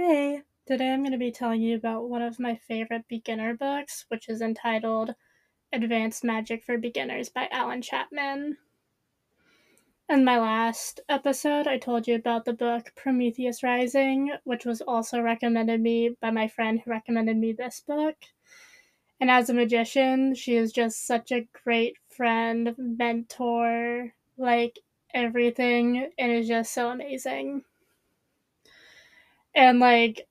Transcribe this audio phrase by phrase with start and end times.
[0.00, 4.04] Hey, today I'm going to be telling you about one of my favorite beginner books,
[4.06, 5.16] which is entitled
[5.72, 8.58] Advanced Magic for Beginners by Alan Chapman.
[10.08, 15.20] In my last episode, I told you about the book Prometheus Rising, which was also
[15.20, 18.14] recommended me by my friend who recommended me this book.
[19.18, 24.78] And as a magician, she is just such a great friend, mentor, like
[25.12, 27.64] everything, and is just so amazing.
[29.58, 30.28] And like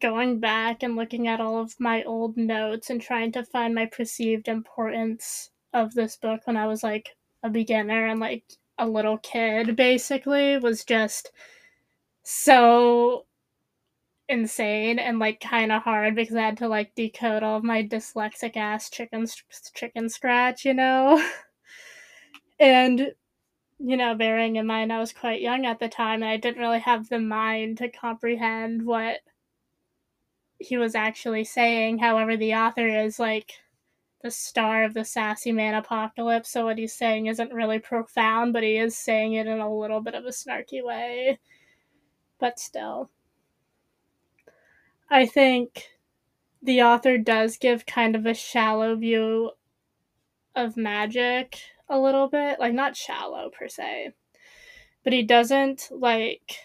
[0.00, 3.86] going back and looking at all of my old notes and trying to find my
[3.86, 8.44] perceived importance of this book when I was like a beginner and like
[8.78, 11.32] a little kid basically was just
[12.22, 13.26] so
[14.28, 17.82] insane and like kind of hard because I had to like decode all of my
[17.82, 19.26] dyslexic ass chicken
[19.74, 21.20] chicken scratch, you know.
[22.60, 23.14] and
[23.82, 26.60] you know, bearing in mind I was quite young at the time and I didn't
[26.60, 29.20] really have the mind to comprehend what
[30.58, 31.98] he was actually saying.
[31.98, 33.54] However, the author is like
[34.22, 38.62] the star of the sassy man apocalypse, so what he's saying isn't really profound, but
[38.62, 41.38] he is saying it in a little bit of a snarky way.
[42.38, 43.10] But still.
[45.08, 45.88] I think
[46.62, 49.52] the author does give kind of a shallow view
[50.54, 51.58] of magic
[51.90, 52.60] a little bit.
[52.60, 54.12] Like, not shallow per se,
[55.04, 56.56] but he doesn't, like,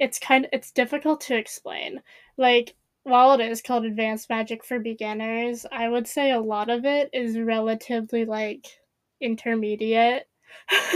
[0.00, 2.02] it's kind of it's difficult to explain.
[2.36, 6.84] Like while it is called advanced magic for beginners, I would say a lot of
[6.84, 8.66] it is relatively like
[9.20, 10.26] intermediate.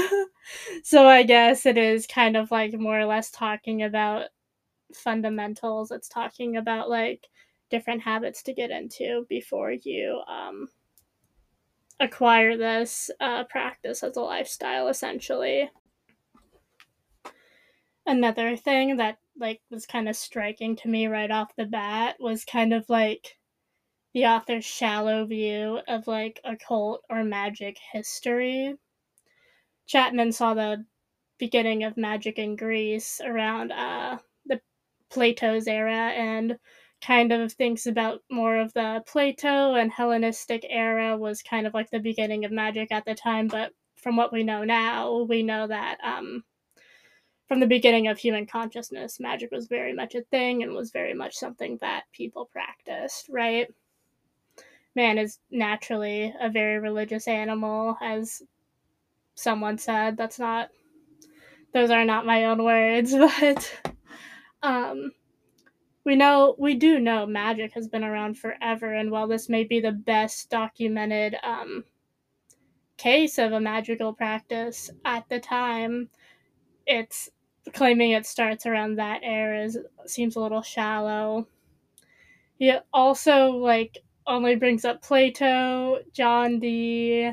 [0.82, 4.28] so I guess it is kind of like more or less talking about
[4.94, 5.90] fundamentals.
[5.90, 7.28] It's talking about like
[7.70, 10.68] different habits to get into before you um,
[12.00, 15.70] acquire this uh, practice as a lifestyle, essentially
[18.06, 22.44] another thing that like was kind of striking to me right off the bat was
[22.44, 23.36] kind of like
[24.12, 28.74] the author's shallow view of like occult or magic history.
[29.86, 30.84] Chapman saw the
[31.38, 34.60] beginning of magic in Greece around uh, the
[35.10, 36.56] Plato's era and
[37.04, 41.90] kind of thinks about more of the Plato and Hellenistic era was kind of like
[41.90, 45.66] the beginning of magic at the time, but from what we know now, we know
[45.66, 46.44] that um,
[47.46, 51.14] from the beginning of human consciousness, magic was very much a thing and was very
[51.14, 53.72] much something that people practiced, right?
[54.94, 58.42] Man is naturally a very religious animal, as
[59.34, 60.16] someone said.
[60.16, 60.70] That's not,
[61.72, 63.80] those are not my own words, but
[64.62, 65.12] um,
[66.04, 69.80] we know, we do know magic has been around forever, and while this may be
[69.80, 71.84] the best documented um,
[72.96, 76.08] case of a magical practice at the time,
[76.86, 77.30] it's
[77.72, 81.46] claiming it starts around that era is, seems a little shallow.
[82.58, 87.32] He also like only brings up Plato, John Dee,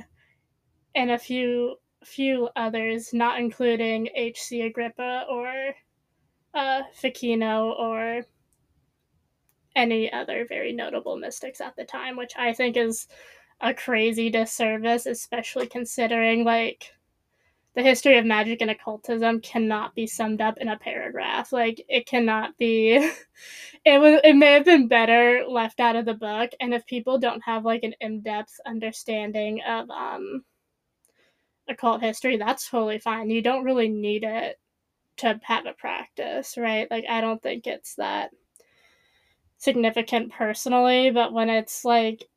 [0.95, 4.61] and a few few others, not including H.C.
[4.61, 5.75] Agrippa or
[6.53, 8.25] uh, Ficino or
[9.75, 13.07] any other very notable mystics at the time, which I think is
[13.61, 16.93] a crazy disservice, especially considering like
[17.75, 21.53] the history of magic and occultism cannot be summed up in a paragraph.
[21.53, 22.95] Like it cannot be
[23.85, 27.17] it was it may have been better left out of the book and if people
[27.17, 30.43] don't have like an in-depth understanding of um
[31.69, 33.29] occult history, that's totally fine.
[33.29, 34.59] You don't really need it
[35.17, 36.89] to have a practice, right?
[36.91, 38.31] Like I don't think it's that
[39.61, 42.27] significant personally, but when it's like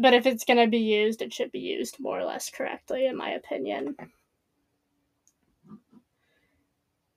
[0.00, 3.06] but if it's going to be used, it should be used more or less correctly
[3.06, 3.96] in my opinion.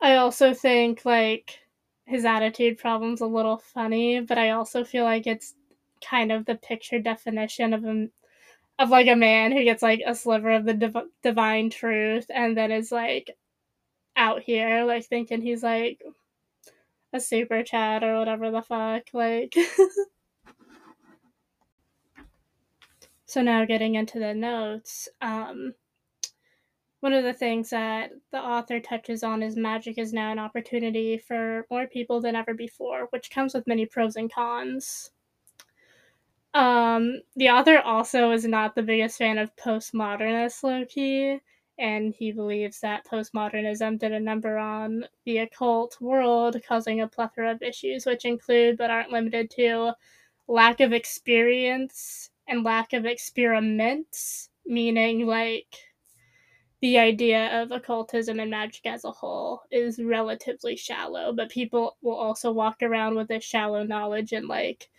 [0.01, 1.59] I also think like
[2.05, 5.53] his attitude problem's a little funny, but I also feel like it's
[6.03, 8.07] kind of the picture definition of a
[8.79, 12.57] of like a man who gets like a sliver of the div- divine truth and
[12.57, 13.37] then is like
[14.15, 16.01] out here like thinking he's like
[17.13, 19.55] a super chat or whatever the fuck like
[23.25, 25.73] so now getting into the notes um
[27.03, 31.17] one of the things that the author touches on is magic is now an opportunity
[31.17, 35.11] for more people than ever before, which comes with many pros and cons.
[36.53, 41.39] Um, the author also is not the biggest fan of postmodernists, low key,
[41.79, 47.51] and he believes that postmodernism did a number on the occult world, causing a plethora
[47.51, 49.93] of issues, which include but aren't limited to
[50.47, 55.77] lack of experience and lack of experiments, meaning like
[56.81, 62.15] the idea of occultism and magic as a whole is relatively shallow, but people will
[62.15, 64.89] also walk around with this shallow knowledge and like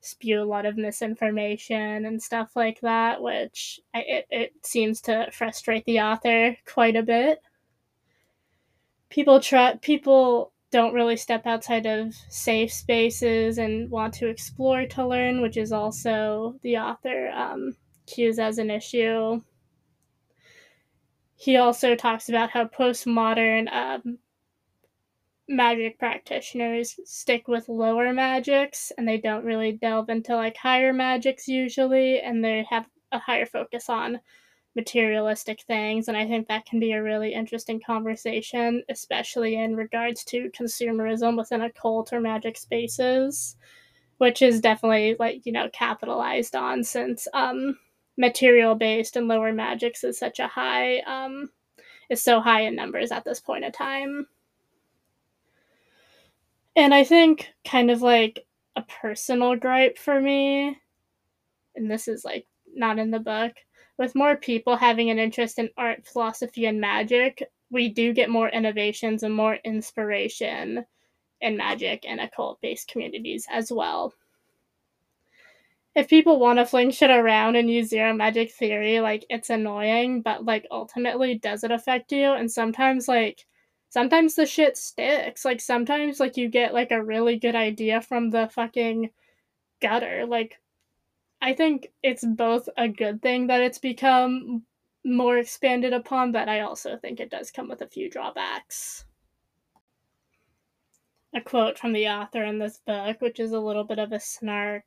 [0.00, 5.28] spew a lot of misinformation and stuff like that, which I, it, it seems to
[5.32, 7.40] frustrate the author quite a bit.
[9.10, 15.06] People try people don't really step outside of safe spaces and want to explore to
[15.06, 17.76] learn, which is also the author um,
[18.06, 19.40] cues as an issue.
[21.34, 24.18] He also talks about how postmodern um,
[25.50, 31.48] magic practitioners stick with lower magics and they don't really delve into like higher magics
[31.48, 34.20] usually and they have a higher focus on
[34.76, 40.22] materialistic things and i think that can be a really interesting conversation especially in regards
[40.22, 43.56] to consumerism within occult or magic spaces
[44.18, 47.76] which is definitely like you know capitalized on since um
[48.16, 51.50] material based and lower magics is such a high um
[52.08, 54.28] is so high in numbers at this point in time
[56.76, 58.44] and I think kind of like
[58.76, 60.78] a personal gripe for me,
[61.74, 63.52] and this is like not in the book,
[63.98, 68.48] with more people having an interest in art, philosophy, and magic, we do get more
[68.48, 70.84] innovations and more inspiration
[71.40, 74.12] in magic and occult based communities as well.
[75.94, 80.22] If people want to fling shit around and use zero magic theory, like it's annoying,
[80.22, 82.32] but like ultimately, does it affect you?
[82.32, 83.44] And sometimes, like,
[83.90, 85.44] sometimes the shit sticks.
[85.44, 89.10] Like sometimes like you get like a really good idea from the fucking
[89.82, 90.24] gutter.
[90.26, 90.58] Like
[91.42, 94.62] I think it's both a good thing that it's become
[95.04, 99.04] more expanded upon, but I also think it does come with a few drawbacks.
[101.34, 104.20] A quote from the author in this book, which is a little bit of a
[104.20, 104.84] snark.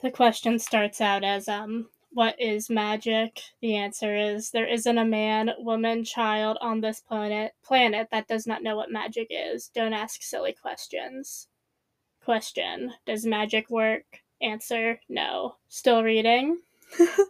[0.00, 3.42] The question starts out as um what is magic?
[3.60, 8.46] The answer is there isn't a man, woman, child on this planet planet that does
[8.46, 9.68] not know what magic is.
[9.74, 11.48] Don't ask silly questions.
[12.24, 14.22] Question: Does magic work?
[14.40, 15.56] Answer: No.
[15.68, 16.62] Still reading.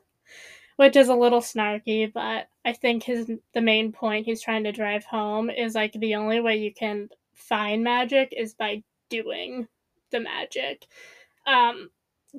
[0.76, 4.72] Which is a little snarky, but I think his the main point he's trying to
[4.72, 9.66] drive home is like the only way you can find magic is by doing
[10.12, 10.86] the magic.
[11.44, 11.90] Um,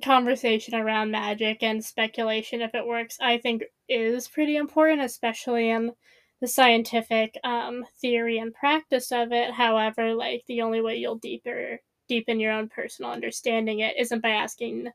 [0.04, 5.92] conversation around magic and speculation if it works i think is pretty important especially in
[6.40, 9.52] the scientific um, theory and practice of it.
[9.52, 14.30] However like the only way you'll deeper deepen your own personal understanding it isn't by
[14.30, 14.88] asking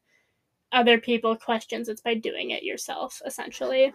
[0.72, 3.92] other people questions it's by doing it yourself essentially.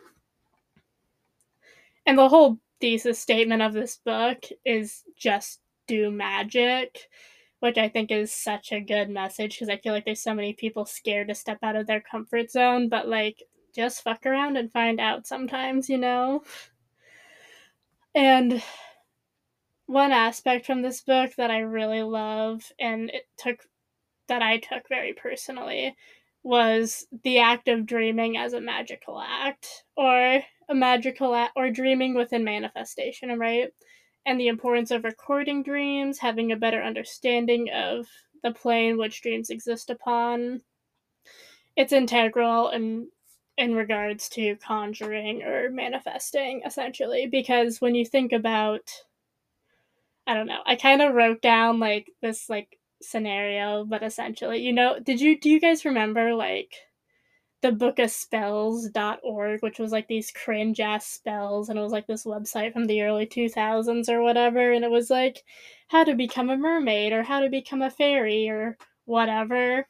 [2.05, 7.07] And the whole thesis statement of this book is just do magic
[7.59, 10.53] which I think is such a good message because I feel like there's so many
[10.53, 13.43] people scared to step out of their comfort zone, but like
[13.75, 16.43] just fuck around and find out sometimes, you know?
[18.15, 18.63] And
[19.87, 23.59] one aspect from this book that I really love and it took
[24.27, 25.95] that I took very personally
[26.43, 32.13] was the act of dreaming as a magical act or a magical act or dreaming
[32.13, 33.69] within manifestation, right?
[34.27, 38.07] And the importance of recording dreams, having a better understanding of
[38.43, 40.61] the plane which dreams exist upon.
[41.77, 43.09] It's integral in
[43.57, 49.03] in regards to conjuring or manifesting essentially because when you think about
[50.27, 54.73] I don't know, I kind of wrote down like this like scenario but essentially, you
[54.73, 56.73] know, did you do you guys remember like
[57.67, 62.07] the book of spells.org which was like these cringe ass spells and it was like
[62.07, 65.43] this website from the early 2000s or whatever and it was like
[65.89, 69.85] how to become a mermaid or how to become a fairy or whatever.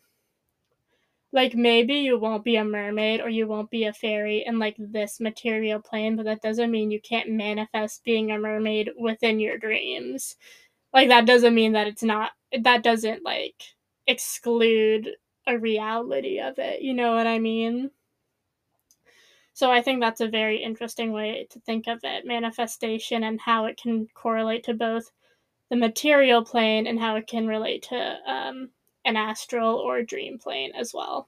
[1.32, 4.76] Like maybe you won't be a mermaid or you won't be a fairy in like
[4.80, 9.60] this material plane but that doesn't mean you can't manifest being a mermaid within your
[9.60, 10.36] dreams.
[10.94, 13.62] Like that doesn't mean that it's not that doesn't like
[14.08, 15.10] exclude
[15.48, 16.82] a reality of it.
[16.82, 17.90] You know what I mean?
[19.54, 23.66] So I think that's a very interesting way to think of it manifestation and how
[23.66, 25.12] it can correlate to both
[25.70, 28.70] the material plane and how it can relate to um,
[29.04, 31.28] an astral or dream plane as well.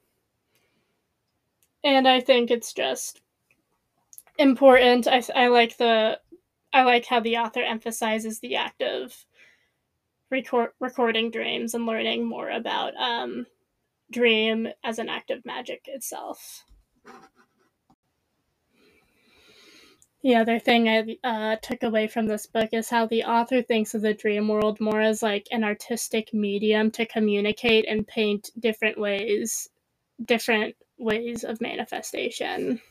[1.84, 3.22] And I think it's just
[4.38, 5.08] important.
[5.08, 6.20] I, I like the
[6.72, 9.26] I like how the author emphasizes the act of
[10.30, 13.48] record, recording dreams and learning more about um,
[14.12, 16.66] dream as an act of magic itself.
[20.22, 23.94] The other thing I uh, took away from this book is how the author thinks
[23.96, 29.00] of the dream world more as like an artistic medium to communicate and paint different
[29.00, 29.70] ways,
[30.26, 32.82] different ways of manifestation,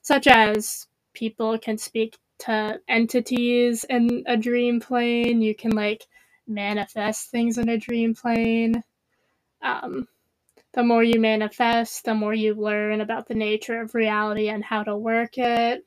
[0.00, 5.42] such as people can speak to entities in a dream plane.
[5.42, 6.06] You can like
[6.46, 8.82] manifest things in a dream plane.
[9.60, 10.08] Um,
[10.78, 14.84] the more you manifest, the more you learn about the nature of reality and how
[14.84, 15.84] to work it.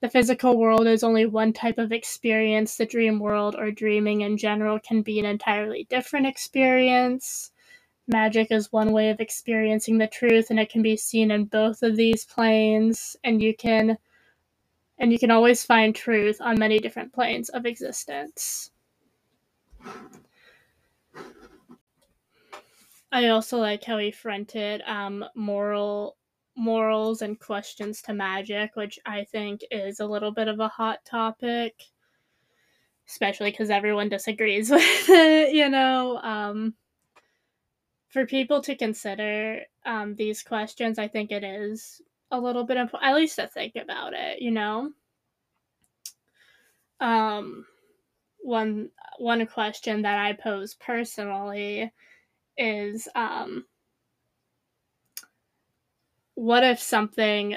[0.00, 2.76] The physical world is only one type of experience.
[2.76, 7.50] The dream world or dreaming in general can be an entirely different experience.
[8.06, 11.82] Magic is one way of experiencing the truth and it can be seen in both
[11.82, 13.98] of these planes and you can
[15.00, 18.70] and you can always find truth on many different planes of existence.
[23.12, 26.16] I also like how he fronted um, moral
[26.56, 31.04] morals and questions to magic, which I think is a little bit of a hot
[31.04, 31.74] topic,
[33.08, 35.54] especially because everyone disagrees with it.
[35.54, 36.74] You know, um,
[38.08, 43.10] for people to consider um, these questions, I think it is a little bit important,
[43.10, 44.40] at least to think about it.
[44.42, 44.92] You know,
[47.00, 47.64] um,
[48.38, 51.92] one one question that I pose personally
[52.60, 53.64] is um,
[56.34, 57.56] what if something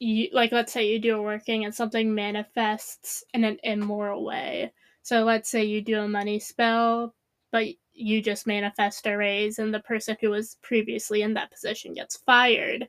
[0.00, 4.72] you like let's say you do a working and something manifests in an immoral way.
[5.02, 7.14] So let's say you do a money spell
[7.50, 11.94] but you just manifest a raise and the person who was previously in that position
[11.94, 12.88] gets fired.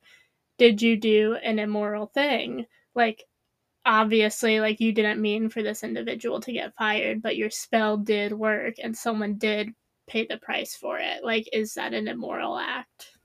[0.57, 2.65] Did you do an immoral thing?
[2.95, 3.23] Like
[3.85, 8.33] obviously like you didn't mean for this individual to get fired but your spell did
[8.33, 9.69] work and someone did
[10.09, 11.23] pay the price for it?
[11.23, 13.17] Like is that an immoral act?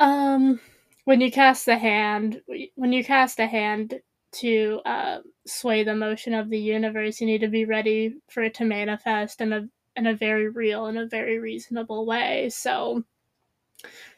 [0.00, 0.60] Um
[1.04, 2.42] when you cast the hand
[2.74, 4.00] when you cast a hand
[4.30, 8.54] to uh, sway the motion of the universe you need to be ready for it
[8.54, 12.50] to manifest in a in a very real and a very reasonable way.
[12.50, 13.04] So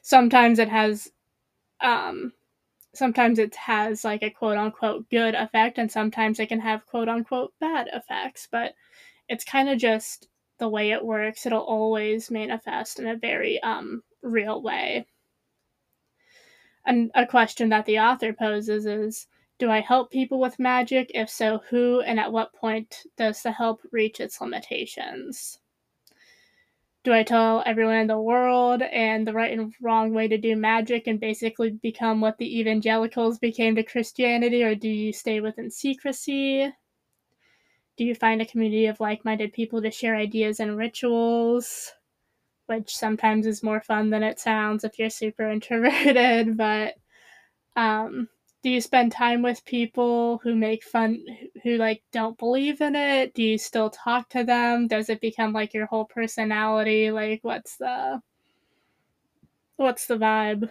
[0.02, 1.10] sometimes it has
[1.80, 2.32] um
[2.94, 7.08] sometimes it has like a quote unquote good effect and sometimes it can have quote
[7.08, 8.74] unquote bad effects but
[9.28, 10.28] it's kind of just
[10.60, 15.06] the way it works it'll always manifest in a very um real way.
[16.86, 19.26] And a question that the author poses is
[19.58, 21.10] do i help people with magic?
[21.14, 25.58] If so who and at what point does the help reach its limitations?
[27.02, 30.54] Do I tell everyone in the world and the right and wrong way to do
[30.54, 35.70] magic and basically become what the evangelicals became to Christianity, or do you stay within
[35.70, 36.70] secrecy?
[38.00, 41.92] Do you find a community of like minded people to share ideas and rituals?
[42.64, 46.94] Which sometimes is more fun than it sounds if you're super introverted, but
[47.76, 48.26] um,
[48.62, 51.22] do you spend time with people who make fun
[51.62, 53.34] who like don't believe in it?
[53.34, 54.88] Do you still talk to them?
[54.88, 57.10] Does it become like your whole personality?
[57.10, 58.22] Like what's the
[59.76, 60.70] what's the vibe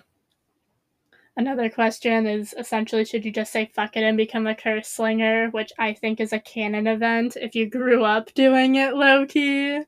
[1.39, 5.49] another question is essentially should you just say fuck it and become a curse slinger
[5.49, 9.79] which i think is a canon event if you grew up doing it low key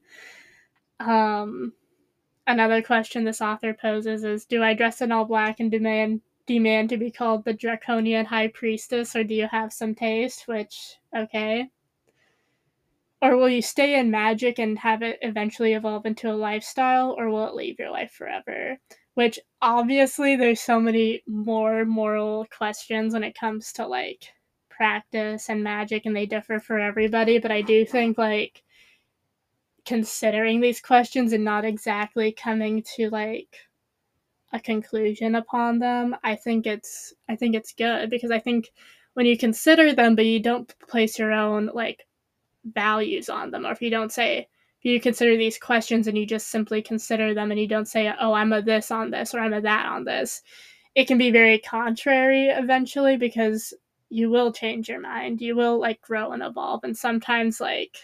[1.00, 1.74] um
[2.48, 6.90] another question this author poses is do i dress in all black and demand demand
[6.90, 10.48] to be called the draconian high priestess or do you have some taste?
[10.48, 11.70] Which okay.
[13.22, 17.30] Or will you stay in magic and have it eventually evolve into a lifestyle or
[17.30, 18.80] will it leave your life forever
[19.16, 24.32] which obviously there's so many more moral questions when it comes to like
[24.70, 28.64] practice and magic and they differ for everybody but i do think like
[29.86, 33.56] considering these questions and not exactly coming to like
[34.54, 38.72] a conclusion upon them, I think it's I think it's good because I think
[39.14, 42.06] when you consider them but you don't place your own like
[42.66, 44.48] values on them or if you don't say
[44.82, 48.12] if you consider these questions and you just simply consider them and you don't say
[48.20, 50.42] oh I'm a this on this or I'm a that on this
[50.96, 53.74] it can be very contrary eventually because
[54.10, 57.96] you will change your mind you will like grow and evolve and sometimes like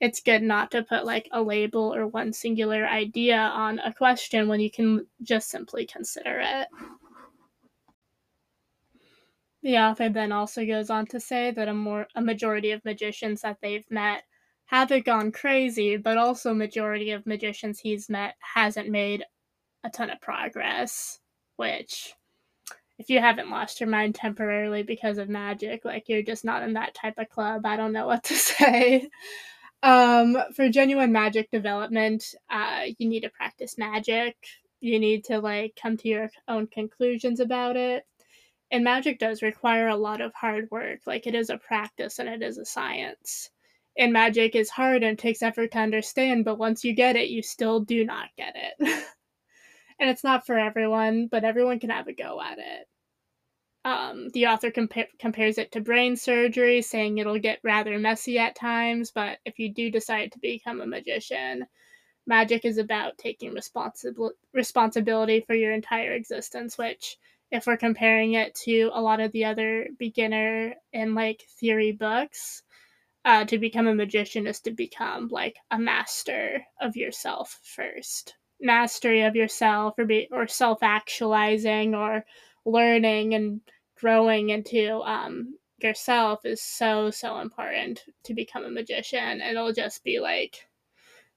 [0.00, 4.48] it's good not to put like a label or one singular idea on a question
[4.48, 6.68] when you can just simply consider it.
[9.62, 13.42] The author then also goes on to say that a more a majority of magicians
[13.42, 14.22] that they've met
[14.70, 19.24] haven't gone crazy, but also majority of magicians he's met hasn't made
[19.82, 21.18] a ton of progress,
[21.56, 22.14] which
[22.96, 26.74] if you haven't lost your mind temporarily because of magic, like you're just not in
[26.74, 29.08] that type of club, I don't know what to say.
[29.82, 34.36] Um, for genuine magic development, uh, you need to practice magic.
[34.80, 38.04] You need to like come to your own conclusions about it.
[38.70, 41.00] And magic does require a lot of hard work.
[41.06, 43.50] Like it is a practice and it is a science.
[43.98, 47.42] And magic is hard and takes effort to understand, but once you get it, you
[47.42, 48.74] still do not get it.
[50.00, 52.88] and it's not for everyone, but everyone can have a go at it.
[53.84, 58.54] um, the author compa- compares it to brain surgery, saying it'll get rather messy at
[58.54, 61.66] times, but if you do decide to become a magician,
[62.26, 67.18] magic is about taking responsible responsibility for your entire existence, which
[67.52, 72.62] if we're comparing it to a lot of the other beginner and like theory books,
[73.24, 78.34] uh, to become a magician is to become like a master of yourself first.
[78.60, 82.24] Mastery of yourself or be or self actualizing or
[82.64, 83.60] learning and
[83.98, 89.40] growing into um, yourself is so so important to become a magician.
[89.40, 90.66] It'll just be like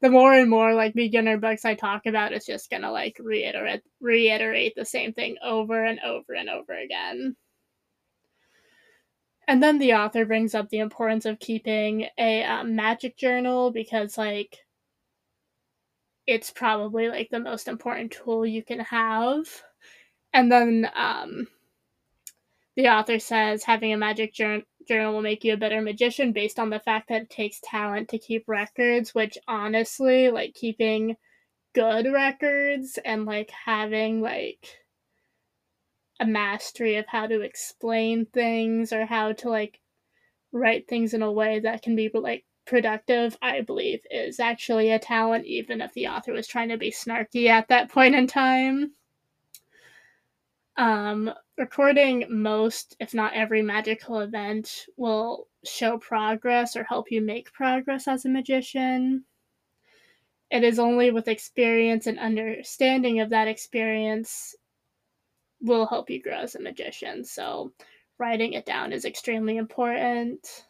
[0.01, 3.83] the more and more like beginner books I talk about, it's just gonna like reiterate
[4.01, 7.35] reiterate the same thing over and over and over again.
[9.47, 14.17] And then the author brings up the importance of keeping a um, magic journal because
[14.17, 14.59] like
[16.25, 19.45] it's probably like the most important tool you can have.
[20.33, 21.47] And then um,
[22.75, 26.59] the author says having a magic journal journal will make you a better magician based
[26.59, 31.15] on the fact that it takes talent to keep records, which honestly, like keeping
[31.73, 34.82] good records and like having like
[36.23, 39.81] a mastery of how to explain things or how to like
[40.53, 44.99] write things in a way that can be like productive, I believe, is actually a
[44.99, 48.93] talent, even if the author was trying to be snarky at that point in time.
[50.77, 57.51] Um, recording most, if not every magical event will show progress or help you make
[57.51, 59.25] progress as a magician.
[60.49, 64.55] It is only with experience and understanding of that experience
[65.63, 67.23] will help you grow as a magician.
[67.23, 67.71] So,
[68.19, 70.65] writing it down is extremely important.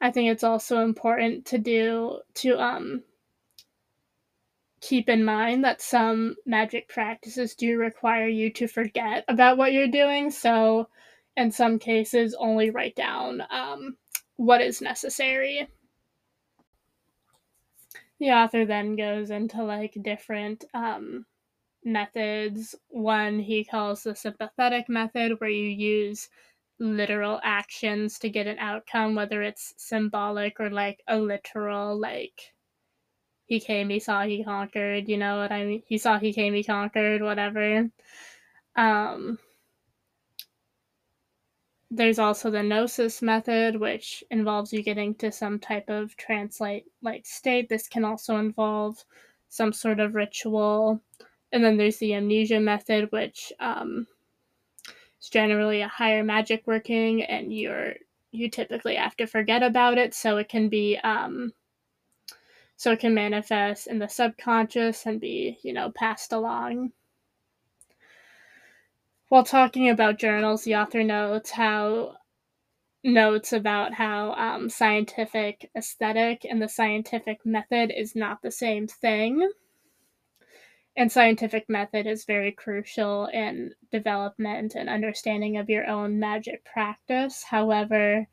[0.00, 3.02] I think it's also important to do to um
[4.80, 9.88] keep in mind that some magic practices do require you to forget about what you're
[9.88, 10.30] doing.
[10.30, 10.88] So,
[11.36, 13.96] in some cases, only write down um,
[14.36, 15.68] what is necessary.
[18.20, 21.26] The author then goes into like different um,
[21.88, 22.74] methods.
[22.88, 26.28] One he calls the sympathetic method, where you use
[26.78, 32.52] literal actions to get an outcome, whether it's symbolic or like a literal, like
[33.46, 35.82] he came, he saw, he conquered, you know what I mean?
[35.86, 37.90] He saw, he came, he conquered, whatever.
[38.76, 39.38] Um,
[41.90, 47.24] there's also the gnosis method, which involves you getting to some type of translate like
[47.26, 47.68] state.
[47.68, 49.02] This can also involve
[49.48, 51.02] some sort of ritual.
[51.52, 54.06] And then there's the amnesia method, which um,
[55.20, 57.94] is generally a higher magic working, and you're
[58.30, 61.52] you typically have to forget about it, so it can be um,
[62.76, 66.92] so it can manifest in the subconscious and be you know passed along.
[69.28, 72.16] While talking about journals, the author notes how
[73.04, 79.50] notes about how um, scientific aesthetic and the scientific method is not the same thing
[80.98, 87.44] and scientific method is very crucial in development and understanding of your own magic practice.
[87.44, 88.26] However,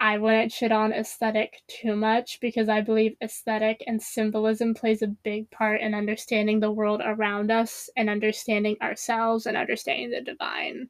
[0.00, 5.06] I wouldn't shit on aesthetic too much because I believe aesthetic and symbolism plays a
[5.06, 10.88] big part in understanding the world around us and understanding ourselves and understanding the divine.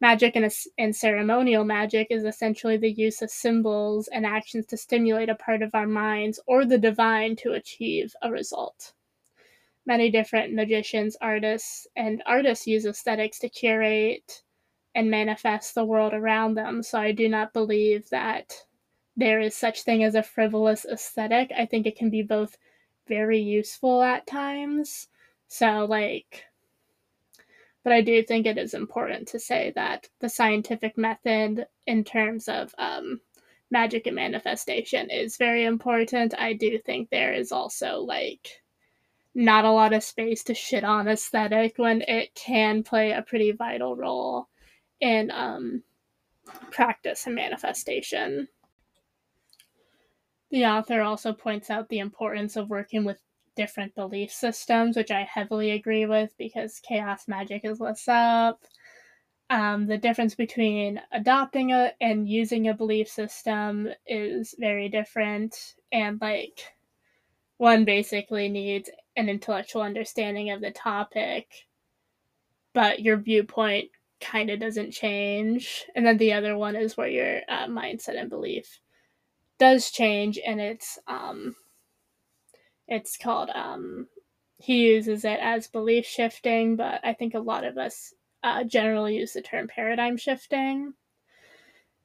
[0.00, 0.48] Magic and,
[0.78, 5.62] and ceremonial magic is essentially the use of symbols and actions to stimulate a part
[5.62, 8.92] of our minds or the divine to achieve a result
[9.88, 14.42] many different magicians, artists, and artists use aesthetics to curate
[14.94, 16.82] and manifest the world around them.
[16.82, 18.52] So I do not believe that
[19.16, 21.50] there is such thing as a frivolous aesthetic.
[21.56, 22.56] I think it can be both
[23.08, 25.08] very useful at times.
[25.48, 26.44] So like
[27.84, 32.46] but I do think it is important to say that the scientific method in terms
[32.46, 33.20] of um,
[33.70, 36.34] magic and manifestation is very important.
[36.38, 38.60] I do think there is also like
[39.38, 43.52] not a lot of space to shit on aesthetic when it can play a pretty
[43.52, 44.48] vital role
[45.00, 45.80] in um,
[46.72, 48.48] practice and manifestation.
[50.50, 53.20] The author also points out the importance of working with
[53.54, 58.60] different belief systems, which I heavily agree with because chaos magic is what's up.
[59.50, 66.20] Um, the difference between adopting a and using a belief system is very different, and
[66.20, 66.72] like
[67.58, 71.66] one basically needs an intellectual understanding of the topic,
[72.72, 75.84] but your viewpoint kind of doesn't change.
[75.94, 78.80] And then the other one is where your uh, mindset and belief
[79.58, 81.56] does change, and it's um,
[82.86, 84.06] it's called um,
[84.58, 89.16] he uses it as belief shifting, but I think a lot of us uh, generally
[89.16, 90.94] use the term paradigm shifting.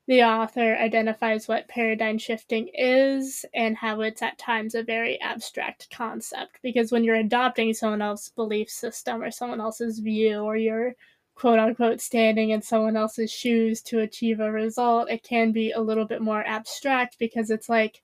[0.07, 5.89] The author identifies what paradigm shifting is and how it's at times a very abstract
[5.91, 6.59] concept.
[6.61, 10.95] Because when you're adopting someone else's belief system or someone else's view or you're
[11.35, 15.81] quote unquote standing in someone else's shoes to achieve a result, it can be a
[15.81, 18.03] little bit more abstract because it's like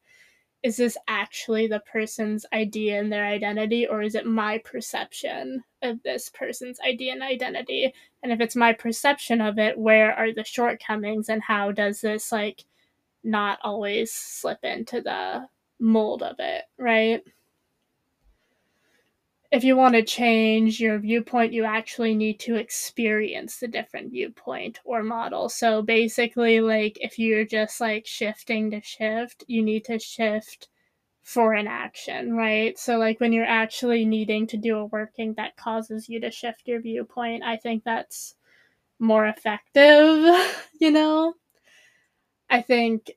[0.62, 6.04] is this actually the person's idea and their identity, or is it my perception of
[6.04, 7.93] this person's idea and identity?
[8.22, 12.32] And if it's my perception of it, where are the shortcomings, and how does this
[12.32, 12.65] like
[13.24, 15.48] not always slip into the
[15.80, 17.24] mold of it, right?
[19.52, 24.80] If you want to change your viewpoint, you actually need to experience the different viewpoint
[24.84, 25.50] or model.
[25.50, 30.70] So basically, like if you're just like shifting to shift, you need to shift
[31.24, 32.78] for an action, right?
[32.78, 36.68] So, like when you're actually needing to do a working that causes you to shift
[36.68, 38.36] your viewpoint, I think that's
[39.00, 40.26] more effective,
[40.80, 41.34] you know?
[42.50, 43.12] I think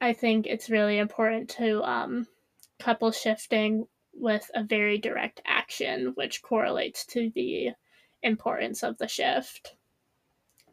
[0.00, 2.26] I think it's really important to um,
[2.78, 3.86] couple shifting
[4.20, 7.70] with a very direct action, which correlates to the
[8.22, 9.76] importance of the shift.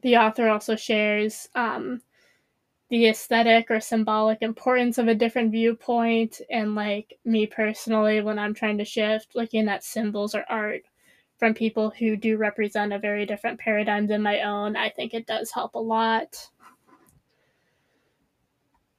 [0.02, 2.02] The author also shares um,
[2.90, 8.54] the aesthetic or symbolic importance of a different viewpoint, and like me personally, when I'm
[8.54, 10.84] trying to shift, looking at symbols or art
[11.38, 15.28] from people who do represent a very different paradigm than my own, I think it
[15.28, 16.50] does help a lot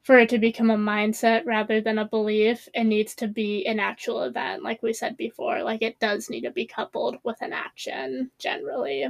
[0.06, 3.80] for it to become a mindset rather than a belief, it needs to be an
[3.80, 5.64] actual event, like we said before.
[5.64, 9.06] Like it does need to be coupled with an action generally.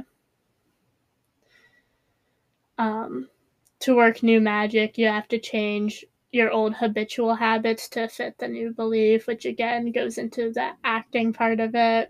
[2.79, 3.29] Um,
[3.81, 8.47] to work new magic, you have to change your old habitual habits to fit the
[8.47, 12.09] new belief, which again goes into the acting part of it.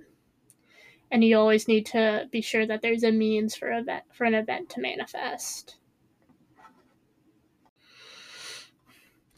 [1.12, 4.34] And you always need to be sure that there's a means for event for an
[4.34, 5.77] event to manifest.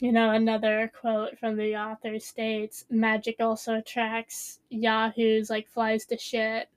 [0.00, 6.16] You know, another quote from the author states magic also attracts yahoos like flies to
[6.16, 6.70] shit.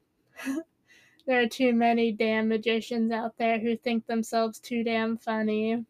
[1.26, 5.86] there are too many damn magicians out there who think themselves too damn funny.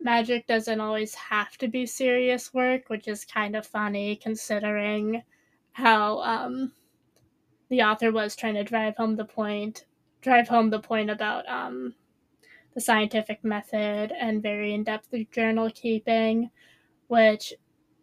[0.00, 5.24] Magic doesn't always have to be serious work, which is kind of funny considering
[5.72, 6.72] how um,
[7.68, 9.86] the author was trying to drive home the point,
[10.20, 11.96] drive home the point about um,
[12.74, 16.50] the scientific method and very in depth journal keeping,
[17.08, 17.54] which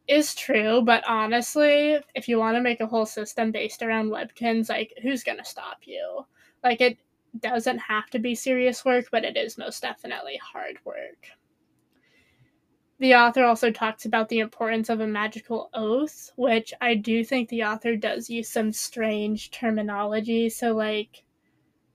[0.07, 4.69] is true, but honestly, if you want to make a whole system based around Webkinz,
[4.69, 6.25] like, who's going to stop you?
[6.63, 6.97] Like, it
[7.39, 11.27] doesn't have to be serious work, but it is most definitely hard work.
[12.99, 17.47] The author also talks about the importance of a magical oath, which I do think
[17.47, 20.49] the author does use some strange terminology.
[20.49, 21.23] So, like,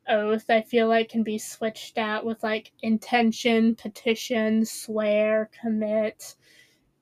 [0.08, 6.36] oath I feel like can be switched out with like intention, petition, swear, commit.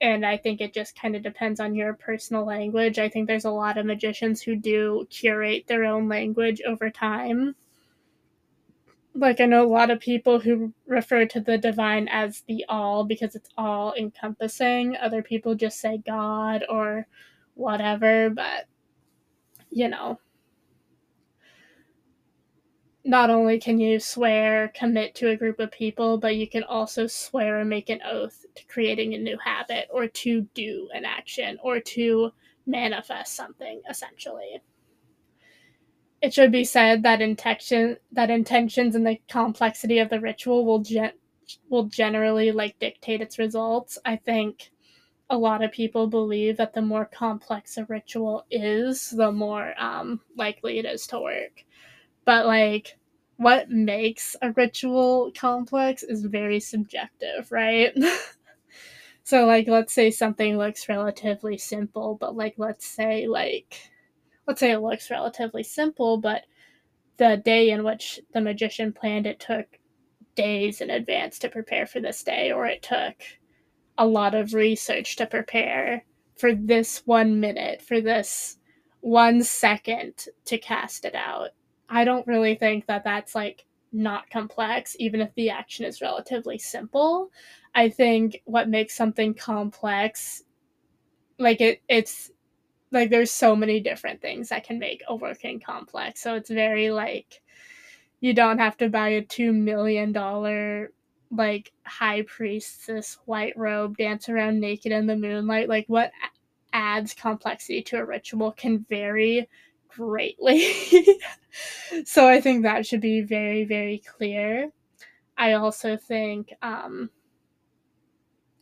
[0.00, 2.98] And I think it just kind of depends on your personal language.
[2.98, 7.54] I think there's a lot of magicians who do curate their own language over time.
[9.14, 13.04] Like, I know a lot of people who refer to the divine as the all
[13.04, 14.96] because it's all encompassing.
[14.96, 17.06] Other people just say God or
[17.54, 18.66] whatever, but
[19.70, 20.18] you know,
[23.04, 27.06] not only can you swear, commit to a group of people, but you can also
[27.06, 31.58] swear and make an oath to creating a new habit or to do an action
[31.62, 32.30] or to
[32.66, 34.62] manifest something essentially.
[36.20, 40.78] It should be said that intention that intentions and the complexity of the ritual will
[40.78, 41.14] gen-
[41.68, 43.98] will generally like dictate its results.
[44.04, 44.70] I think
[45.28, 50.20] a lot of people believe that the more complex a ritual is, the more um,
[50.36, 51.64] likely it is to work
[52.24, 52.98] but like
[53.36, 57.92] what makes a ritual complex is very subjective, right?
[59.24, 63.90] so like let's say something looks relatively simple, but like let's say like
[64.46, 66.44] let's say it looks relatively simple, but
[67.16, 69.66] the day in which the magician planned it took
[70.34, 73.14] days in advance to prepare for this day or it took
[73.98, 76.04] a lot of research to prepare
[76.36, 78.56] for this one minute, for this
[79.00, 81.50] one second to cast it out
[81.88, 86.58] I don't really think that that's like not complex, even if the action is relatively
[86.58, 87.30] simple.
[87.74, 90.44] I think what makes something complex,
[91.38, 92.30] like it, it's
[92.90, 96.20] like there's so many different things that can make a working complex.
[96.20, 97.40] So it's very like
[98.20, 100.92] you don't have to buy a two million dollar
[101.30, 105.68] like high priestess white robe dance around naked in the moonlight.
[105.68, 106.12] Like what
[106.72, 109.48] adds complexity to a ritual can vary
[109.96, 110.72] greatly.
[112.04, 114.70] so I think that should be very, very clear.
[115.36, 117.10] I also think um,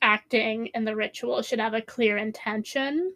[0.03, 3.15] acting in the ritual should have a clear intention.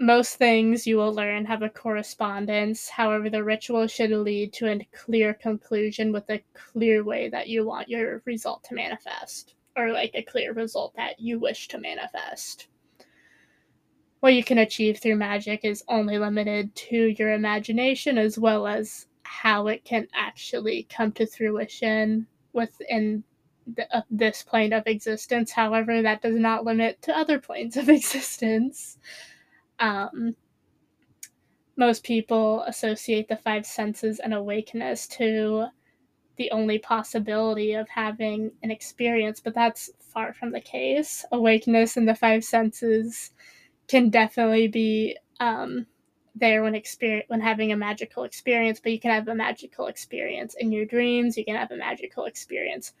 [0.00, 2.88] Most things you will learn have a correspondence.
[2.88, 7.64] However, the ritual should lead to a clear conclusion with a clear way that you
[7.64, 12.66] want your result to manifest, or like a clear result that you wish to manifest.
[14.24, 19.06] What you can achieve through magic is only limited to your imagination as well as
[19.22, 23.22] how it can actually come to fruition within
[23.66, 25.50] the, uh, this plane of existence.
[25.50, 28.96] However, that does not limit to other planes of existence.
[29.78, 30.34] Um,
[31.76, 35.66] most people associate the five senses and awakeness to
[36.36, 41.26] the only possibility of having an experience, but that's far from the case.
[41.30, 43.32] Awakeness and the five senses
[43.88, 45.86] can definitely be um,
[46.34, 50.54] there when experience when having a magical experience, but you can have a magical experience
[50.58, 51.36] in your dreams.
[51.36, 52.92] You can have a magical experience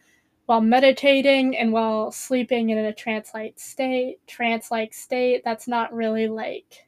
[0.46, 4.18] while meditating and while sleeping in a trance-like state.
[4.26, 5.42] Trance-like state.
[5.44, 6.86] That's not really like.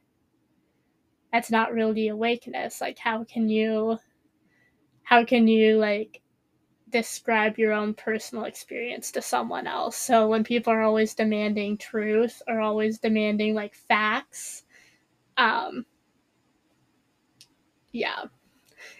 [1.33, 2.81] That's not really awakeness.
[2.81, 3.97] Like, how can you?
[5.03, 6.21] How can you like
[6.89, 9.95] describe your own personal experience to someone else.
[9.97, 14.63] So when people are always demanding truth or always demanding like facts,
[15.37, 15.85] um,
[17.91, 18.25] yeah.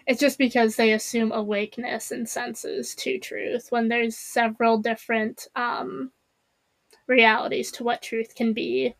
[0.08, 6.12] It's just because they assume awakeness and senses to truth when there's several different um,
[7.08, 8.95] realities to what truth can be.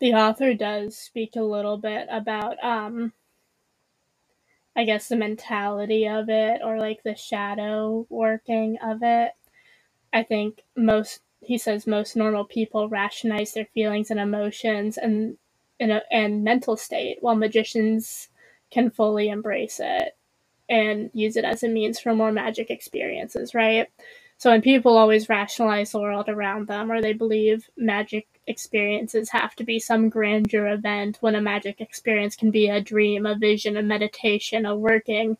[0.00, 3.12] The author does speak a little bit about, um,
[4.78, 9.32] I guess, the mentality of it or like the shadow working of it.
[10.12, 15.36] I think most, he says, most normal people rationalize their feelings and emotions and
[15.80, 18.28] a and mental state, while magicians
[18.70, 20.16] can fully embrace it
[20.68, 23.88] and use it as a means for more magic experiences, right?
[24.38, 29.54] So when people always rationalize the world around them or they believe magic experiences have
[29.56, 33.76] to be some grandeur event when a magic experience can be a dream, a vision,
[33.76, 35.36] a meditation, a working,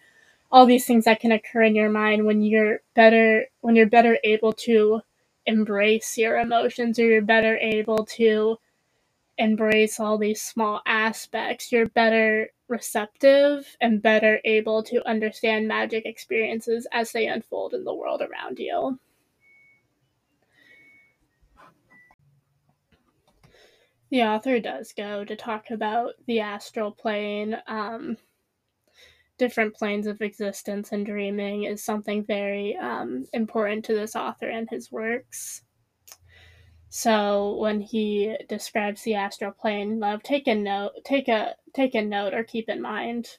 [0.50, 4.18] all these things that can occur in your mind when you're better when you're better
[4.24, 5.00] able to
[5.46, 8.58] embrace your emotions or you're better able to
[9.38, 16.86] embrace all these small aspects, you're better receptive and better able to understand magic experiences
[16.92, 18.98] as they unfold in the world around you.
[24.10, 27.56] The author does go to talk about the astral plane.
[27.66, 28.16] Um,
[29.38, 34.68] different planes of existence and dreaming is something very um, important to this author and
[34.68, 35.62] his works.
[36.90, 42.02] So when he describes the astral plane, love take a note, take a take a
[42.02, 43.36] note, or keep in mind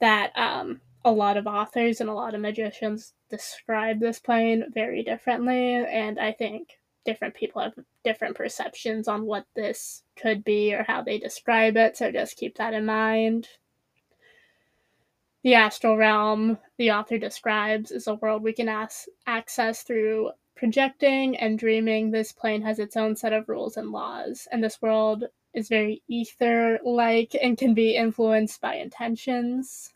[0.00, 5.02] that um, a lot of authors and a lot of magicians describe this plane very
[5.02, 6.77] differently, and I think
[7.08, 7.72] different people have
[8.04, 11.96] different perceptions on what this could be or how they describe it.
[11.96, 13.48] So just keep that in mind.
[15.42, 21.34] The astral realm, the author describes, is a world we can as- access through projecting
[21.38, 25.24] and dreaming, this plane has its own set of rules and laws, and this world
[25.54, 29.94] is very ether like and can be influenced by intentions.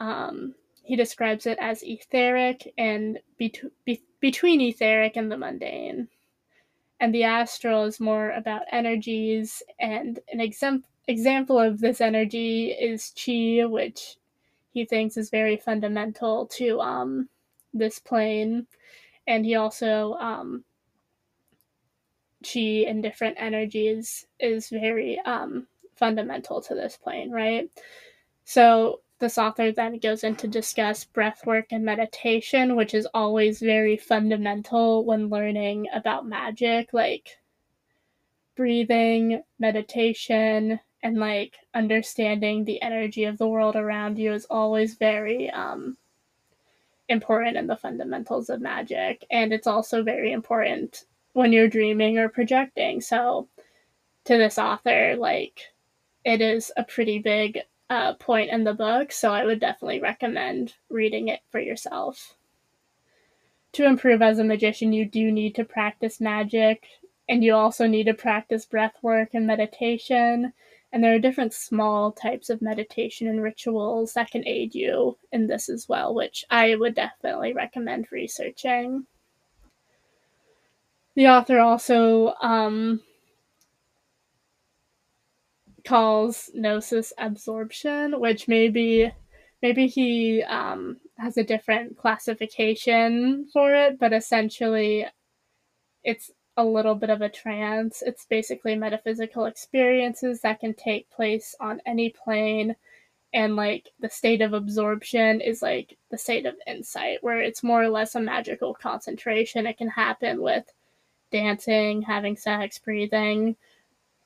[0.00, 3.54] Um, he describes it as etheric and be-
[3.86, 6.08] be- between etheric and the mundane.
[7.00, 13.12] And the astral is more about energies, and an exam- example of this energy is
[13.16, 14.16] chi, which
[14.72, 17.28] he thinks is very fundamental to um,
[17.72, 18.66] this plane
[19.30, 20.64] and he also um,
[22.42, 27.70] chi and different energies is very um, fundamental to this plane, right?
[28.44, 33.96] So this author then goes into discuss breath work and meditation, which is always very
[33.96, 37.38] fundamental when learning about magic, like
[38.56, 45.50] breathing, meditation, and like understanding the energy of the world around you is always very
[45.50, 45.96] um,
[47.08, 49.24] important in the fundamentals of magic.
[49.30, 51.04] And it's also very important
[51.34, 53.00] when you're dreaming or projecting.
[53.00, 53.48] So
[54.24, 55.60] to this author like
[56.24, 60.74] it is a pretty big uh, point in the book so i would definitely recommend
[60.88, 62.34] reading it for yourself
[63.72, 66.84] to improve as a magician you do need to practice magic
[67.28, 70.52] and you also need to practice breath work and meditation
[70.92, 75.46] and there are different small types of meditation and rituals that can aid you in
[75.46, 79.06] this as well, which I would definitely recommend researching.
[81.14, 83.02] The author also um,
[85.84, 89.12] calls gnosis absorption, which maybe
[89.62, 95.06] maybe he um, has a different classification for it, but essentially
[96.02, 98.02] it's a little bit of a trance.
[98.02, 102.76] It's basically metaphysical experiences that can take place on any plane.
[103.32, 107.82] And like the state of absorption is like the state of insight, where it's more
[107.82, 109.66] or less a magical concentration.
[109.66, 110.64] It can happen with
[111.30, 113.56] dancing, having sex, breathing.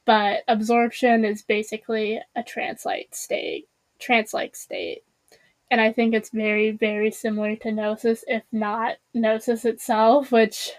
[0.07, 5.03] But absorption is basically a trance like state, trance like state.
[5.71, 10.73] And I think it's very, very similar to Gnosis, if not Gnosis itself, which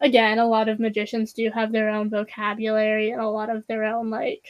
[0.00, 3.84] again, a lot of magicians do have their own vocabulary and a lot of their
[3.84, 4.46] own like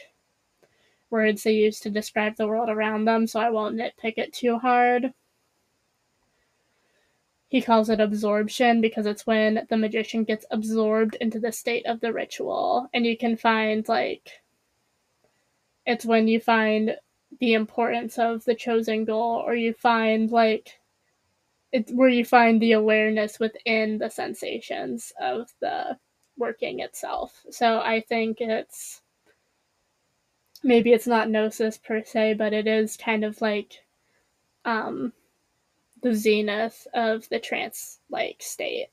[1.09, 4.57] words they use to describe the world around them, so I won't nitpick it too
[4.57, 5.13] hard.
[7.51, 11.99] He calls it absorption because it's when the magician gets absorbed into the state of
[11.99, 12.87] the ritual.
[12.93, 14.41] And you can find like
[15.85, 16.95] it's when you find
[17.41, 20.79] the importance of the chosen goal or you find like
[21.73, 25.97] it's where you find the awareness within the sensations of the
[26.37, 27.45] working itself.
[27.49, 29.01] So I think it's
[30.63, 33.83] maybe it's not gnosis per se, but it is kind of like
[34.63, 35.11] um,
[36.01, 38.89] the zenith of the trance like state.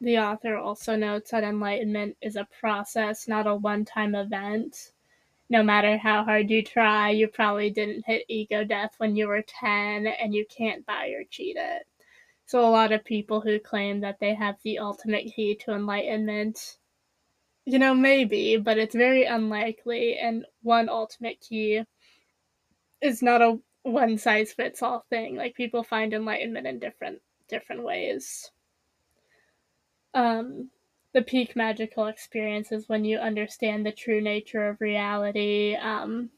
[0.00, 4.92] The author also notes that enlightenment is a process, not a one time event
[5.50, 9.42] no matter how hard you try, you probably didn't hit ego death when you were
[9.42, 11.86] 10 and you can't buy or cheat it.
[12.46, 16.78] So, a lot of people who claim that they have the ultimate key to enlightenment,
[17.66, 20.18] you know, maybe, but it's very unlikely.
[20.18, 21.82] And one ultimate key
[23.04, 25.36] is not a one size fits all thing.
[25.36, 28.50] Like, people find enlightenment in different different ways.
[30.14, 30.70] Um,
[31.12, 35.76] the peak magical experience is when you understand the true nature of reality.
[35.76, 36.30] Um,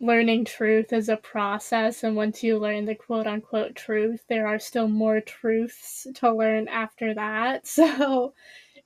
[0.00, 4.58] learning truth is a process, and once you learn the quote unquote truth, there are
[4.58, 7.66] still more truths to learn after that.
[7.66, 8.34] So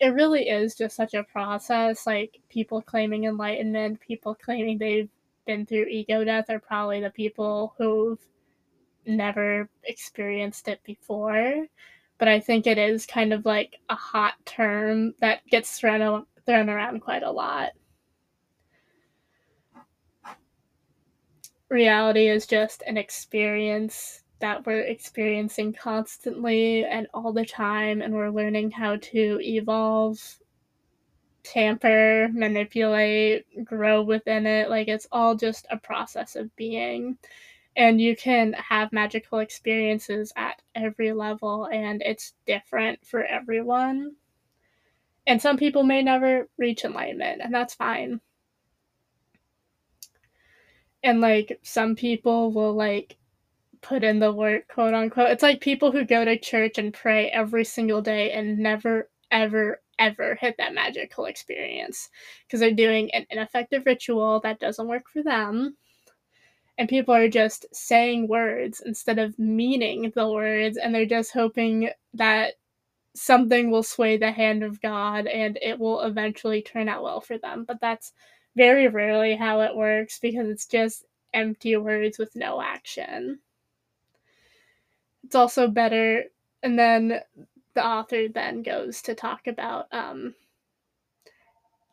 [0.05, 2.07] it really is just such a process.
[2.07, 5.09] Like people claiming enlightenment, people claiming they've
[5.47, 8.21] been through ego death are probably the people who've
[9.07, 11.67] never experienced it before
[12.19, 16.69] but I think it is kind of like a hot term that gets thrown thrown
[16.71, 17.73] around quite a lot.
[21.69, 28.31] Reality is just an experience that we're experiencing constantly and all the time, and we're
[28.31, 30.39] learning how to evolve,
[31.43, 34.71] tamper, manipulate, grow within it.
[34.71, 37.19] Like it's all just a process of being
[37.77, 44.13] and you can have magical experiences at every level and it's different for everyone
[45.27, 48.21] and some people may never reach enlightenment and that's fine
[51.03, 53.17] and like some people will like
[53.85, 57.29] put in the work quote unquote it's like people who go to church and pray
[57.29, 62.09] every single day and never ever ever hit that magical experience
[62.47, 65.77] because they're doing an ineffective ritual that doesn't work for them
[66.79, 71.91] and people are just saying words instead of meaning the words and they're just hoping
[72.15, 72.55] that
[73.15, 77.39] something will sway the hand of God and it will eventually turn out well for
[77.39, 77.65] them.
[77.65, 78.13] But that's
[78.57, 83.39] very rarely how it works because it's just empty words with no action.
[85.35, 86.27] It's also better,
[86.63, 87.21] and then
[87.75, 90.37] the author then goes to talk about um,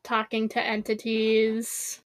[0.03, 2.03] talking to entities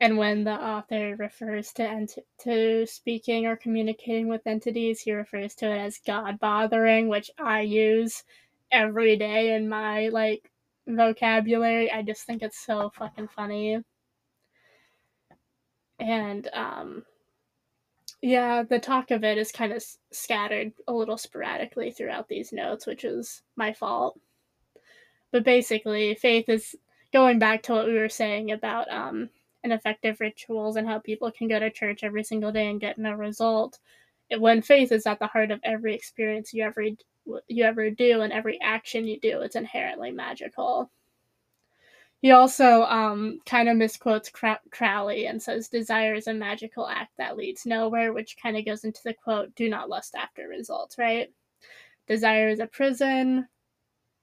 [0.00, 5.54] and when the author refers to ent- to speaking or communicating with entities, he refers
[5.54, 8.24] to it as God bothering, which I use
[8.70, 10.50] every day in my like
[10.86, 11.90] vocabulary.
[11.90, 13.82] I just think it's so fucking funny.
[15.98, 17.06] And um
[18.22, 22.86] yeah, the talk of it is kind of scattered a little sporadically throughout these notes,
[22.86, 24.18] which is my fault.
[25.32, 26.76] But basically, faith is
[27.12, 29.28] going back to what we were saying about um
[29.64, 32.98] and effective rituals and how people can go to church every single day and get
[32.98, 33.78] no result.
[34.38, 36.84] When faith is at the heart of every experience you ever
[37.48, 40.90] you ever do and every action you do, it's inherently magical.
[42.22, 44.30] He also um, kind of misquotes
[44.70, 48.84] Crowley and says, Desire is a magical act that leads nowhere, which kind of goes
[48.84, 51.32] into the quote, Do not lust after results, right?
[52.06, 53.48] Desire is a prison,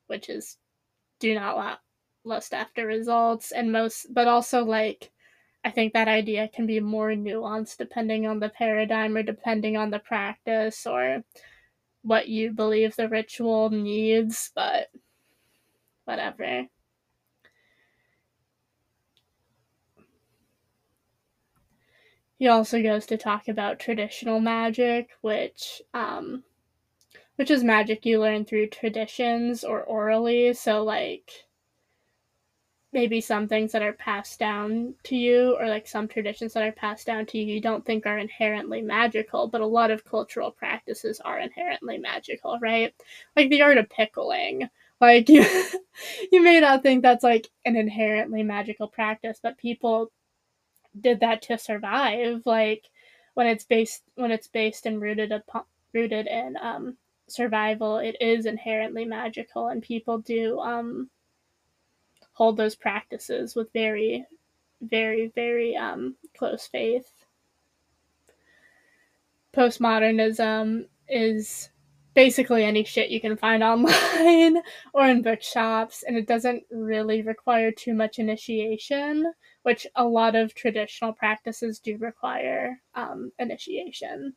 [0.08, 0.58] which is
[1.20, 1.82] do not
[2.24, 3.52] lust after results.
[3.52, 5.12] And most, but also like
[5.66, 9.90] I think that idea can be more nuanced depending on the paradigm or depending on
[9.90, 11.24] the practice or
[12.04, 14.90] what you believe the ritual needs, but
[16.06, 16.68] whatever.
[22.40, 26.46] He also goes to talk about traditional magic, which um,
[27.36, 30.54] which is magic you learn through traditions or orally.
[30.54, 31.32] So like
[32.92, 36.72] maybe some things that are passed down to you or like some traditions that are
[36.72, 40.50] passed down to you you don't think are inherently magical but a lot of cultural
[40.50, 42.96] practices are inherently magical right
[43.36, 44.68] like the art of pickling
[45.00, 45.46] like you
[46.32, 50.12] you may not think that's like an inherently magical practice but people
[51.00, 52.90] did that to survive like
[53.34, 55.64] when it's based when it's based and rooted upon
[55.94, 56.96] rooted in um
[57.28, 61.10] survival it is inherently magical and people do um
[62.40, 64.26] hold those practices with very,
[64.80, 67.12] very, very um, close faith.
[69.54, 71.68] Postmodernism is
[72.14, 74.64] basically any shit you can find online
[74.94, 79.34] or in bookshops, and it doesn't really require too much initiation,
[79.64, 84.36] which a lot of traditional practices do require um, initiation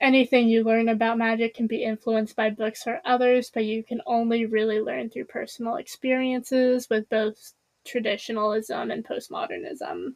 [0.00, 4.00] anything you learn about magic can be influenced by books or others, but you can
[4.06, 7.52] only really learn through personal experiences with both
[7.84, 10.14] traditionalism and postmodernism.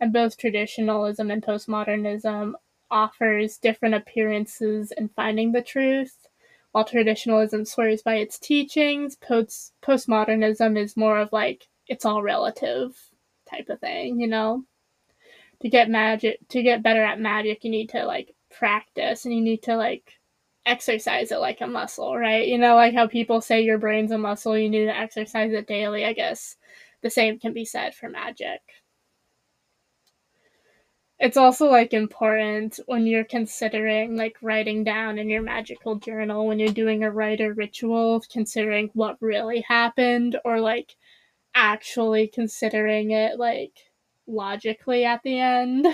[0.00, 2.54] And both traditionalism and postmodernism
[2.90, 6.26] offers different appearances in finding the truth.
[6.72, 12.96] While traditionalism swears by its teachings, post postmodernism is more of like it's all relative
[13.48, 14.64] type of thing, you know?
[15.62, 19.40] To get magic to get better at magic you need to like practice and you
[19.40, 20.18] need to like
[20.66, 22.46] exercise it like a muscle, right?
[22.46, 25.66] You know, like how people say your brain's a muscle, you need to exercise it
[25.66, 26.04] daily.
[26.04, 26.56] I guess
[27.02, 28.60] the same can be said for magic.
[31.18, 36.58] It's also like important when you're considering like writing down in your magical journal when
[36.58, 40.96] you're doing a writer ritual, considering what really happened or like
[41.54, 43.78] actually considering it like
[44.26, 45.86] logically at the end.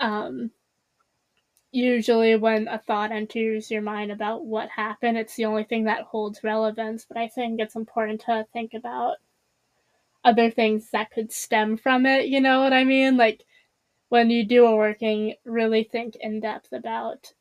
[0.00, 0.50] Um,
[1.70, 6.02] usually when a thought enters your mind about what happened, it's the only thing that
[6.02, 7.06] holds relevance.
[7.06, 9.16] But I think it's important to think about
[10.24, 12.26] other things that could stem from it.
[12.26, 13.16] You know what I mean?
[13.16, 13.44] Like
[14.08, 17.32] when you do a working, really think in depth about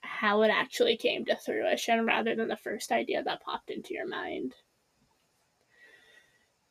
[0.00, 4.06] how it actually came to fruition rather than the first idea that popped into your
[4.06, 4.54] mind.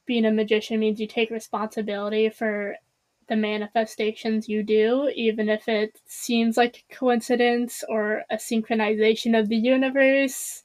[0.06, 2.78] Being a magician means you take responsibility for
[3.28, 9.50] the manifestations you do, even if it seems like a coincidence or a synchronization of
[9.50, 10.64] the universe,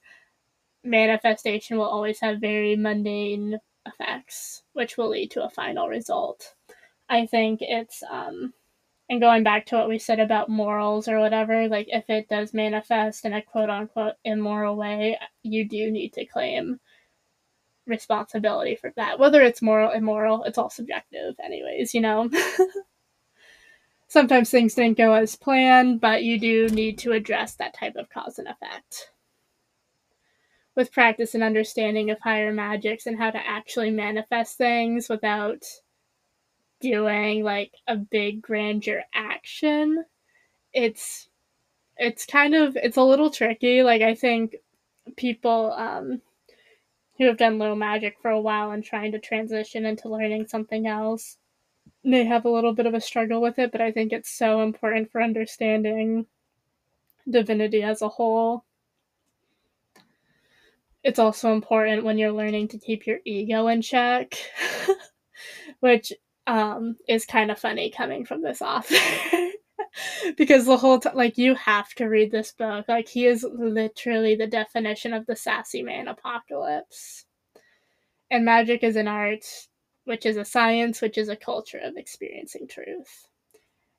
[0.85, 6.55] manifestation will always have very mundane effects, which will lead to a final result.
[7.09, 8.53] I think it's, um,
[9.09, 12.55] and going back to what we said about morals or whatever, like if it does
[12.55, 16.79] manifest in a quote unquote immoral way, you do need to claim
[17.87, 19.19] responsibility for that.
[19.19, 22.31] Whether it's moral, immoral, it's all subjective, anyways, you know?
[24.09, 28.11] Sometimes things didn't go as planned, but you do need to address that type of
[28.11, 29.11] cause and effect.
[30.75, 35.65] With practice and understanding of higher magics and how to actually manifest things without
[36.81, 40.05] doing like a big grandeur action,
[40.73, 41.29] it's
[41.97, 43.83] it's kind of it's a little tricky.
[43.83, 44.57] Like I think
[45.17, 46.21] people um
[47.21, 50.87] who have done low magic for a while and trying to transition into learning something
[50.87, 51.37] else
[52.03, 54.63] may have a little bit of a struggle with it, but I think it's so
[54.63, 56.25] important for understanding
[57.29, 58.65] divinity as a whole.
[61.05, 64.39] It's also important when you're learning to keep your ego in check,
[65.81, 66.15] which
[66.47, 68.97] um, is kind of funny coming from this author.
[70.37, 72.87] because the whole time, like, you have to read this book.
[72.89, 77.25] Like, he is literally the definition of the sassy man apocalypse.
[78.31, 79.45] And magic is an art,
[80.05, 83.27] which is a science, which is a culture of experiencing truth.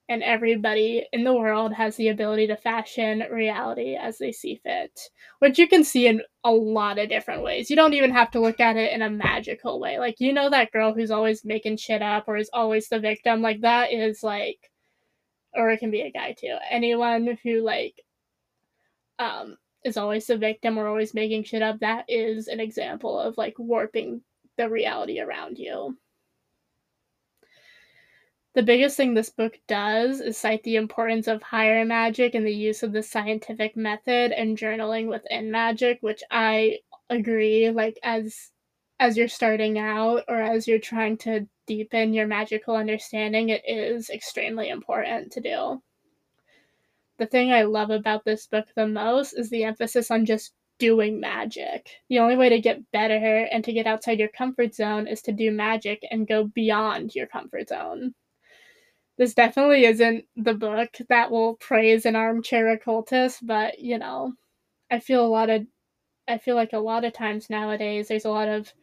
[0.08, 5.00] And everybody in the world has the ability to fashion reality as they see fit,
[5.40, 7.70] which you can see in a lot of different ways.
[7.70, 10.00] You don't even have to look at it in a magical way.
[10.00, 13.42] Like, you know, that girl who's always making shit up or is always the victim,
[13.42, 14.71] like, that is like
[15.54, 16.58] or it can be a guy too.
[16.70, 18.02] Anyone who like
[19.20, 23.38] um is always the victim or always making shit up, that is an example of
[23.38, 24.22] like warping
[24.58, 25.98] the reality around you.
[28.54, 32.54] The biggest thing this book does is cite the importance of higher magic and the
[32.54, 36.80] use of the scientific method and journaling within magic, which I
[37.10, 38.52] agree like as
[39.00, 44.10] as you're starting out or as you're trying to deepen your magical understanding, it is
[44.10, 45.82] extremely important to do.
[47.18, 51.20] the thing I love about this book the most is the emphasis on just doing
[51.20, 51.90] magic.
[52.10, 55.32] The only way to get better and to get outside your comfort zone is to
[55.32, 58.16] do magic and go beyond your comfort zone.
[59.18, 64.34] This definitely isn't the book that will praise an armchair occultist, but you know,
[64.92, 65.66] I feel a lot of
[66.28, 68.74] I feel like a lot of times nowadays there's a lot of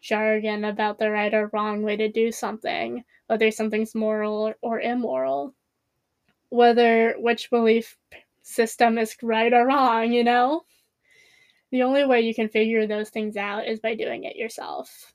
[0.00, 5.54] jargon about the right or wrong way to do something, whether something's moral or immoral,
[6.50, 7.96] whether which belief
[8.42, 10.62] system is right or wrong, you know?
[11.70, 15.12] The only way you can figure those things out is by doing it yourself.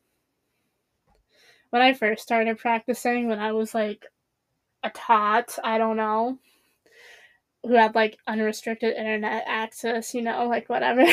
[1.71, 4.05] When I first started practicing, when I was like
[4.83, 6.37] a tot, I don't know,
[7.63, 11.05] who had like unrestricted internet access, you know, like whatever.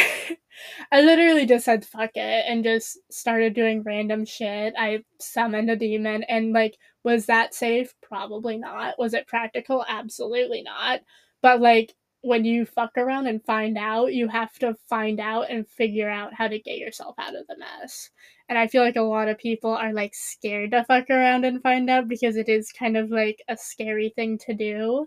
[0.93, 4.75] I literally just said fuck it and just started doing random shit.
[4.77, 7.95] I summoned a demon and like was that safe?
[8.03, 8.99] Probably not.
[8.99, 9.85] Was it practical?
[9.89, 11.01] Absolutely not.
[11.41, 15.67] But like when you fuck around and find out, you have to find out and
[15.67, 18.11] figure out how to get yourself out of the mess.
[18.49, 21.63] And I feel like a lot of people are like scared to fuck around and
[21.63, 25.07] find out because it is kind of like a scary thing to do.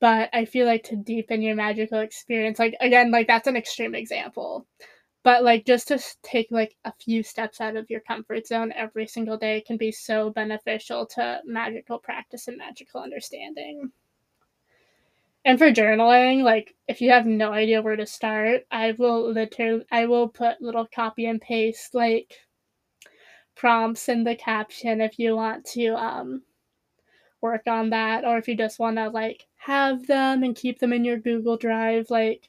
[0.00, 3.94] But I feel like to deepen your magical experience, like again, like that's an extreme
[3.94, 4.66] example.
[5.22, 9.06] But like just to take like a few steps out of your comfort zone every
[9.06, 13.90] single day can be so beneficial to magical practice and magical understanding.
[15.44, 19.84] And for journaling, like if you have no idea where to start, I will literally
[19.90, 22.34] I will put little copy and paste like
[23.56, 26.42] prompts in the caption if you want to um
[27.46, 30.92] work on that or if you just want to like have them and keep them
[30.92, 32.48] in your Google Drive like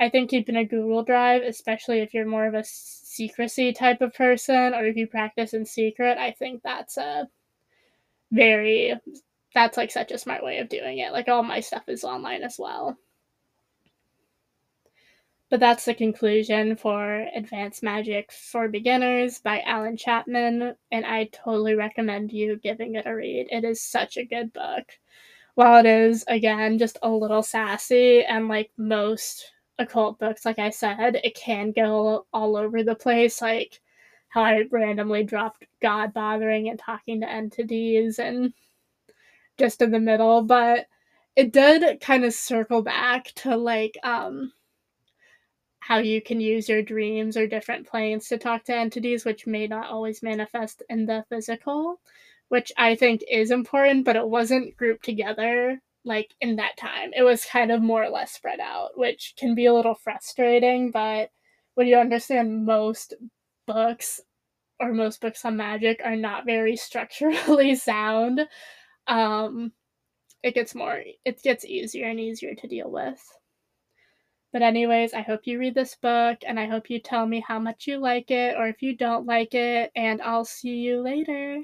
[0.00, 4.12] I think keeping a Google Drive, especially if you're more of a secrecy type of
[4.14, 7.28] person or if you practice in secret, I think that's a
[8.32, 8.94] very
[9.54, 11.12] that's like such a smart way of doing it.
[11.12, 12.98] Like all my stuff is online as well.
[15.50, 21.74] But that's the conclusion for Advanced Magic for Beginners by Alan Chapman, and I totally
[21.74, 23.48] recommend you giving it a read.
[23.50, 24.84] It is such a good book.
[25.54, 30.70] While it is, again, just a little sassy, and like most occult books, like I
[30.70, 33.40] said, it can go all over the place.
[33.42, 33.80] Like
[34.28, 38.52] how I randomly dropped God bothering and talking to entities and
[39.58, 40.86] just in the middle, but
[41.36, 44.52] it did kind of circle back to like um
[45.86, 49.66] how you can use your dreams or different planes to talk to entities which may
[49.66, 52.00] not always manifest in the physical,
[52.48, 57.10] which I think is important, but it wasn't grouped together like in that time.
[57.14, 60.90] It was kind of more or less spread out, which can be a little frustrating,
[60.90, 61.28] but
[61.74, 63.12] when you understand most
[63.66, 64.22] books
[64.80, 68.40] or most books on magic are not very structurally sound,
[69.06, 69.70] um,
[70.42, 73.22] it gets more, it gets easier and easier to deal with.
[74.54, 77.58] But, anyways, I hope you read this book and I hope you tell me how
[77.58, 81.62] much you like it or if you don't like it, and I'll see you later.